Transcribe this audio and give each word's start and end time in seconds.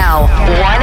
Now, 0.00 0.22
one 0.64 0.79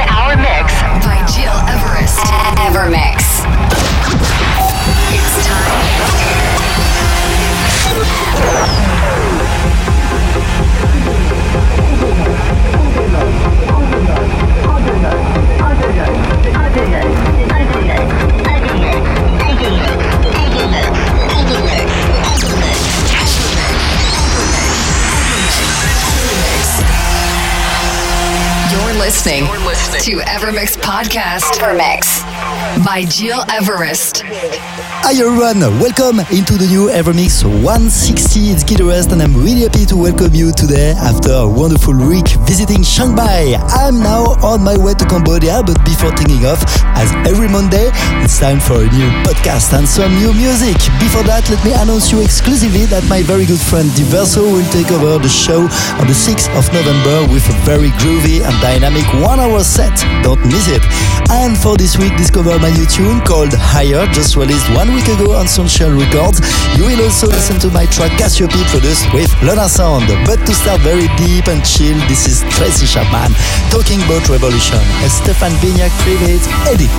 You're 28.98 29.06
listening, 29.06 29.44
to 29.44 30.24
Evermix 30.24 30.76
Podcast. 30.76 31.56
Evermix 31.60 32.37
by 32.84 33.06
Gil 33.06 33.38
Everest. 33.50 34.22
Hi 34.26 35.14
everyone, 35.14 35.60
welcome 35.78 36.18
into 36.34 36.58
the 36.58 36.66
new 36.66 36.90
Evermix 36.90 37.46
160. 37.46 38.50
It's 38.50 38.64
Gil 38.64 38.82
Everest 38.82 39.12
and 39.12 39.22
I'm 39.22 39.32
really 39.34 39.62
happy 39.62 39.86
to 39.86 39.96
welcome 39.96 40.34
you 40.34 40.50
today 40.52 40.92
after 40.98 41.30
a 41.32 41.48
wonderful 41.48 41.94
week 41.94 42.26
visiting 42.50 42.82
Shanghai. 42.82 43.54
I'm 43.70 44.02
now 44.02 44.34
on 44.42 44.62
my 44.66 44.76
way 44.76 44.94
to 44.94 45.04
Cambodia, 45.06 45.62
but 45.62 45.78
before 45.86 46.10
taking 46.18 46.42
off, 46.50 46.58
as 46.98 47.14
every 47.30 47.46
Monday, 47.46 47.94
it's 48.26 48.38
time 48.42 48.58
for 48.58 48.82
a 48.82 48.88
new 48.90 49.08
podcast 49.22 49.70
and 49.78 49.86
some 49.86 50.10
new 50.18 50.34
music. 50.34 50.76
Before 50.98 51.22
that, 51.30 51.46
let 51.48 51.62
me 51.62 51.72
announce 51.78 52.10
you 52.10 52.20
exclusively 52.26 52.90
that 52.90 53.06
my 53.06 53.22
very 53.22 53.46
good 53.46 53.62
friend 53.62 53.86
Diverso 53.94 54.42
will 54.42 54.66
take 54.74 54.90
over 54.90 55.22
the 55.22 55.30
show 55.30 55.62
on 56.02 56.06
the 56.10 56.16
6th 56.16 56.50
of 56.58 56.66
November 56.74 57.22
with 57.32 57.46
a 57.46 57.56
very 57.62 57.94
groovy 58.02 58.42
and 58.42 58.54
dynamic 58.58 59.06
one 59.22 59.38
hour 59.38 59.62
set. 59.62 59.94
Don't 60.26 60.42
miss 60.50 60.66
it. 60.66 60.82
And 61.30 61.56
for 61.56 61.76
this 61.76 61.96
week, 61.98 62.16
discover 62.16 62.47
my 62.56 62.70
new 62.70 62.86
tune 62.86 63.20
called 63.20 63.52
Higher, 63.52 64.06
just 64.14 64.34
released 64.34 64.64
one 64.72 64.94
week 64.94 65.04
ago 65.04 65.36
on 65.36 65.46
Sunshine 65.46 65.98
Records. 65.98 66.40
You 66.78 66.88
will 66.88 67.04
also 67.04 67.26
listen 67.26 67.60
to 67.60 67.68
my 67.68 67.84
track 67.84 68.12
Cassiope 68.16 68.56
produced 68.72 69.12
with 69.12 69.28
Lona 69.42 69.68
Sound. 69.68 70.08
But 70.24 70.40
to 70.46 70.54
start 70.54 70.80
very 70.80 71.08
deep 71.20 71.48
and 71.48 71.60
chill, 71.60 71.98
this 72.08 72.24
is 72.24 72.40
Tracy 72.56 72.86
Chapman 72.86 73.36
talking 73.68 74.00
about 74.08 74.24
revolution. 74.30 74.80
A 75.04 75.10
Stefan 75.10 75.52
Vignac 75.60 75.92
private 76.00 76.40
edit. 76.64 76.96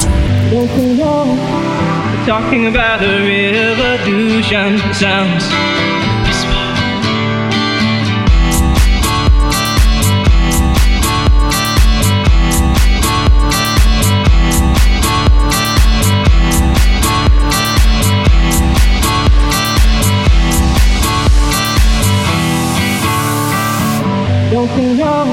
Talking 2.27 2.67
about 2.67 3.01
a 3.01 3.17
revolution 3.25 4.77
sounds 4.93 5.47
Don't 24.79 24.91
you 24.91 24.95
know? 24.95 25.25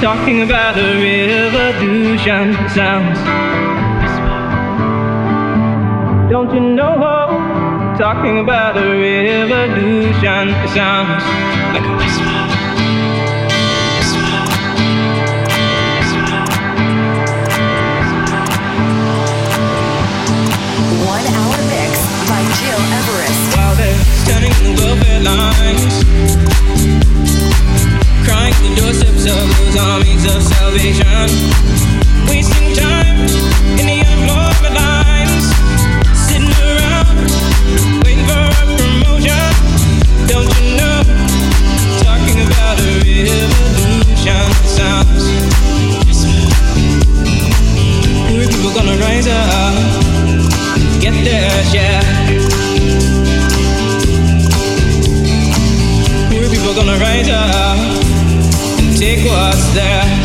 Talking 0.00 0.42
about 0.42 0.78
a 0.78 0.94
revolution 1.02 2.54
sounds 2.68 3.18
Don't 6.30 6.54
you 6.54 6.60
know? 6.60 7.96
Talking 7.98 8.38
about 8.38 8.76
a 8.76 8.86
revolution 8.86 10.54
sounds 10.72 11.24
like 11.74 11.82
a 11.82 11.96
whisper. 11.98 12.30
One 21.10 21.26
hour 21.26 21.58
mix 21.74 21.92
by 22.30 22.42
Gil 22.60 22.82
Everest. 22.98 23.56
While 23.56 23.74
they're 23.74 23.98
standing 24.22 24.52
in 24.52 24.76
the 24.76 24.82
welfare 24.84 25.22
lines 25.24 27.13
Doorsteps 28.76 29.26
of 29.26 29.46
those 29.56 29.76
armies 29.76 30.24
of 30.24 30.42
salvation. 30.42 31.28
Wasting 32.28 32.74
time 32.74 33.18
in 33.78 33.86
the 33.86 33.98
lines. 34.74 35.46
Sitting 36.14 36.54
around 36.62 37.16
waiting 38.04 38.24
for 38.26 38.40
a 38.40 38.64
promotion. 38.78 39.50
Don't 40.26 40.48
you 40.58 40.76
know? 40.78 41.02
Talking 42.02 42.38
about 42.46 42.78
a 42.80 42.88
revolution 43.04 44.46
sounds 44.64 45.24
Who 48.28 48.34
people 48.48 48.72
gonna 48.74 48.96
rise 48.98 49.28
up. 49.28 49.74
Get 51.00 51.14
people 56.50 56.74
gonna 56.74 56.98
rise 56.98 57.28
up 57.28 58.03
take 58.96 59.24
what's 59.26 59.74
theirs. 59.74 60.23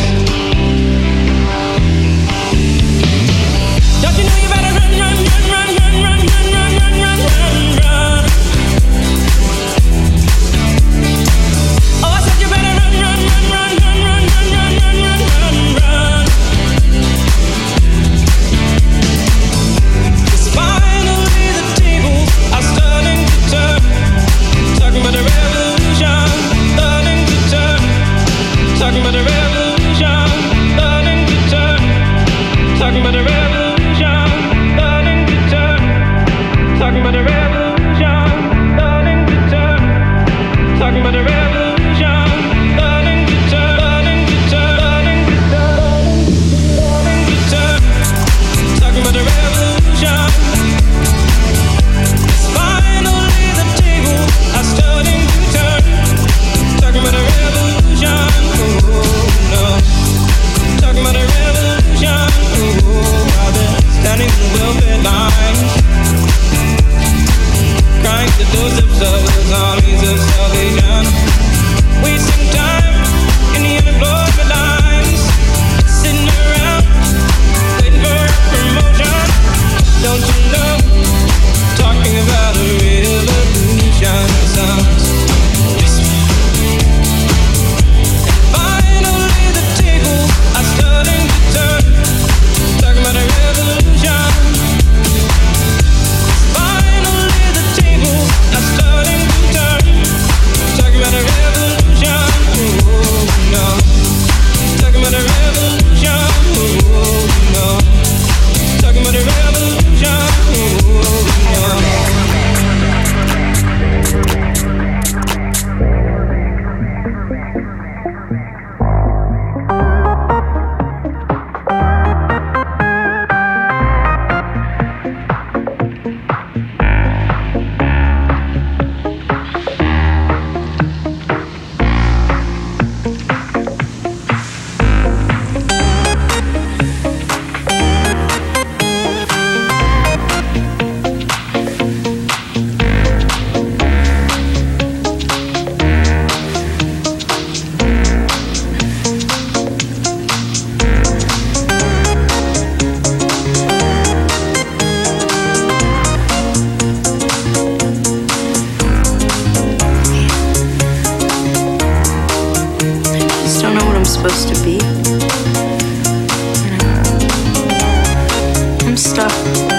Yeah. 169.20 169.69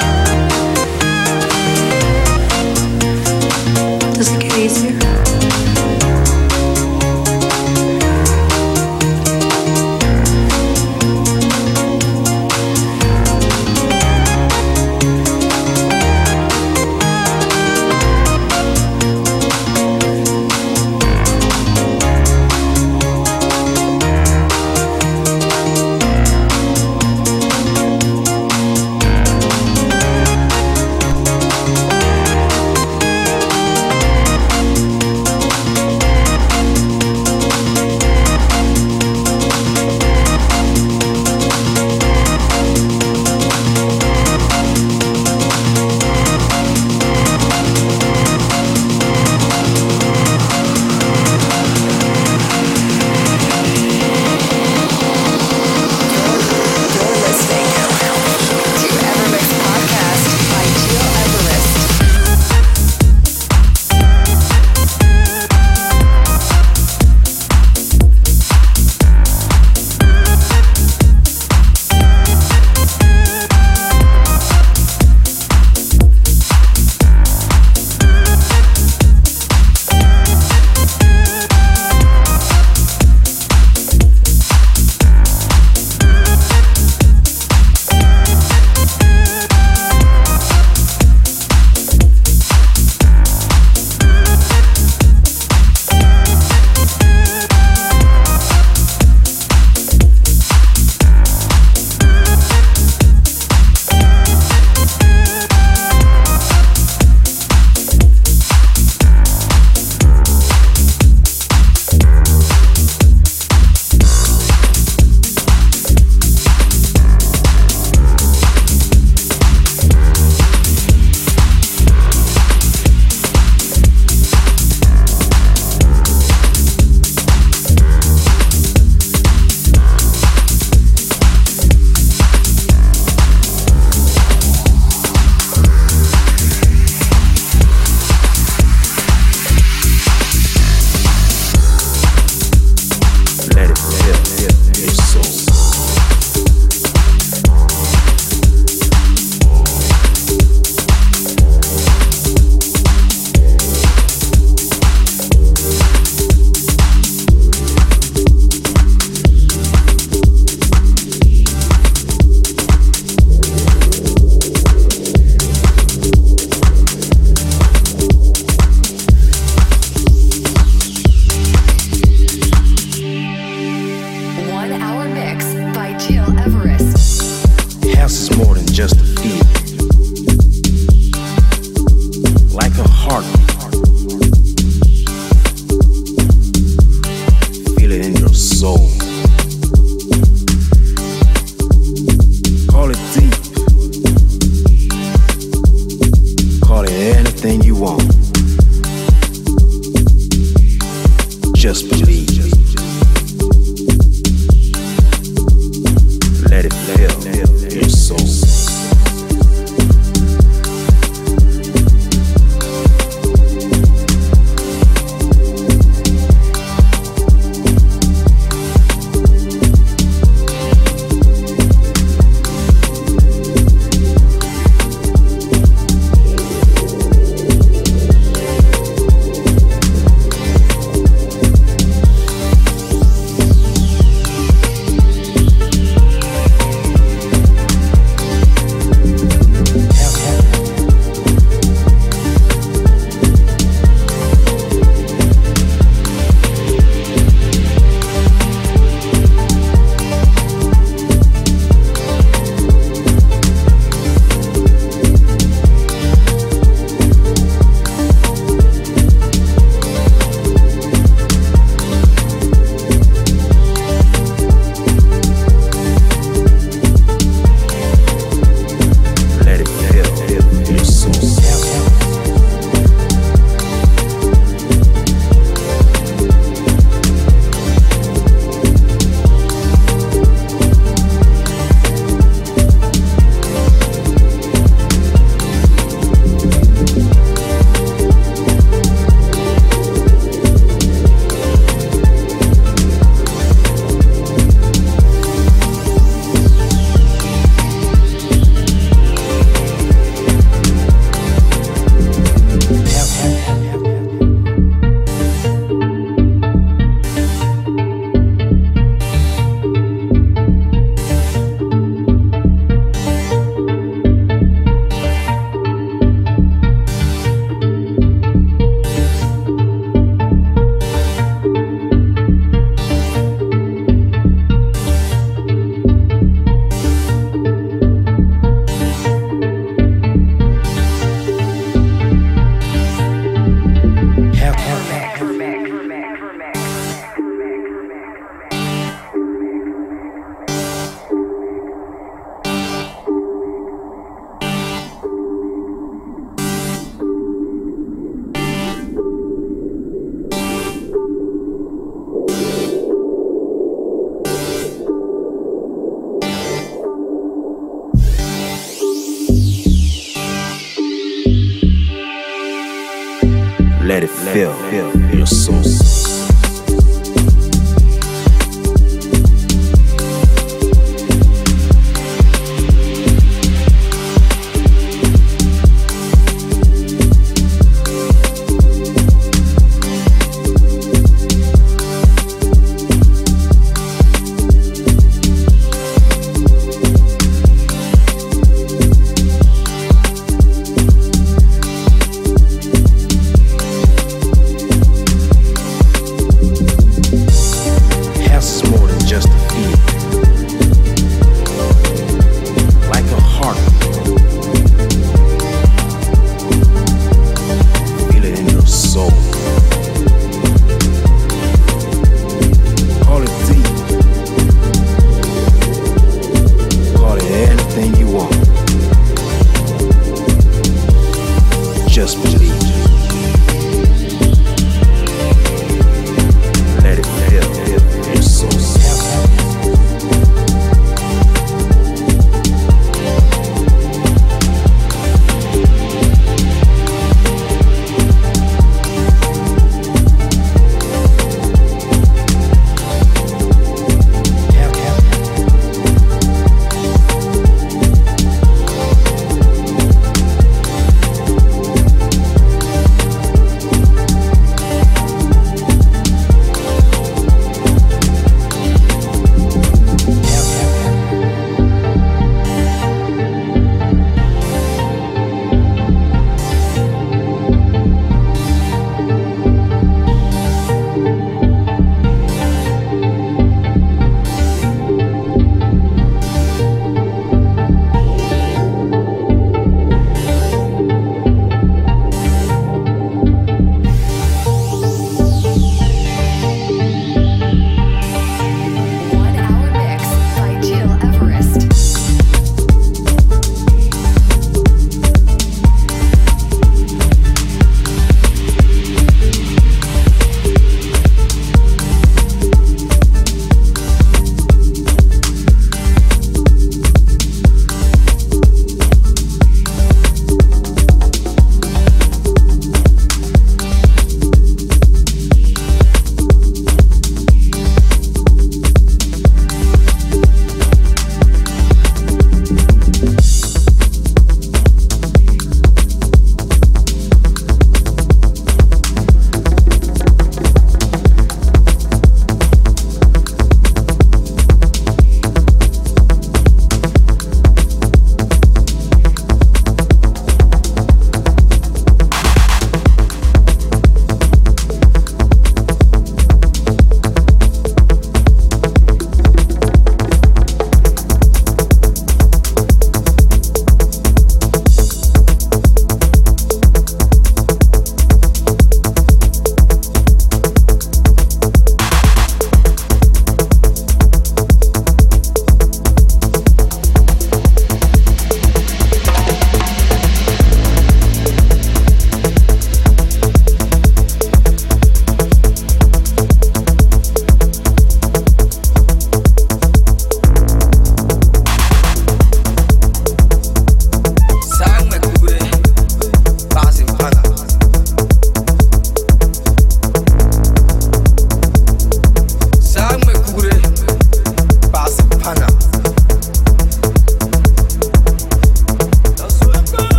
feel, 364.33 364.54
feel, 364.69 364.92
feel 364.92 365.16
your 365.18 365.28
soul. 365.28 365.81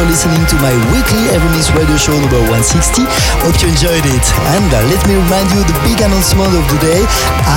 You're 0.00 0.08
listening 0.08 0.40
to 0.48 0.56
my 0.64 0.72
weekly 0.96 1.28
Evermix 1.28 1.68
radio 1.76 1.96
show 2.00 2.16
number 2.16 2.40
160. 2.48 3.04
Hope 3.44 3.52
you 3.60 3.68
enjoyed 3.68 4.00
it. 4.00 4.26
And 4.56 4.68
uh, 4.72 4.80
let 4.88 5.00
me 5.04 5.12
remind 5.12 5.44
you 5.52 5.60
the 5.68 5.76
big 5.84 6.00
announcement 6.00 6.56
of 6.56 6.64
the 6.72 6.80
day. 6.80 7.04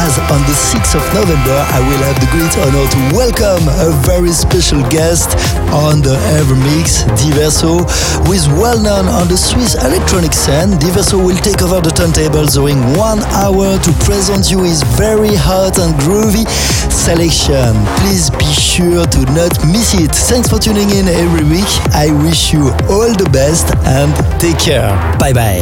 As 0.04 0.20
on 0.28 0.44
the 0.44 0.52
6th 0.52 1.00
of 1.00 1.04
November, 1.16 1.56
I 1.72 1.80
will 1.80 2.04
have 2.04 2.20
the 2.20 2.28
great 2.36 2.52
honor 2.60 2.84
to 2.84 3.00
welcome 3.16 3.64
a 3.88 3.96
very 4.04 4.36
special 4.36 4.84
guest 4.92 5.40
on 5.72 6.04
the 6.04 6.20
Evermix, 6.36 7.08
Diverso, 7.16 7.88
who 8.28 8.34
is 8.36 8.50
well 8.60 8.82
known 8.82 9.08
on 9.08 9.32
the 9.32 9.38
Swiss 9.40 9.80
electronic 9.80 10.34
scene. 10.34 10.76
Diverso 10.84 11.24
will 11.24 11.40
take 11.40 11.64
over 11.64 11.80
the 11.80 11.96
turntables 11.96 12.60
during 12.60 12.82
one 13.00 13.24
hour 13.40 13.80
to 13.80 13.92
present 14.04 14.52
you 14.52 14.68
his 14.68 14.84
very 15.00 15.32
hot 15.32 15.80
and 15.80 15.96
groovy 16.04 16.44
selection. 16.92 17.72
Please 18.04 18.28
be 18.36 18.52
sure 18.52 19.06
to 19.08 19.22
not 19.32 19.54
miss 19.72 19.96
it. 19.96 20.12
Thanks 20.12 20.50
for 20.50 20.60
tuning 20.60 20.90
in 20.92 21.08
every 21.08 21.48
week. 21.48 21.72
I 21.96 22.12
wish 22.24 22.33
you 22.34 22.72
all 22.90 23.14
the 23.14 23.30
best 23.32 23.70
and 23.86 24.12
take 24.40 24.58
care. 24.58 24.90
Bye 25.20 25.34
bye. 25.34 25.62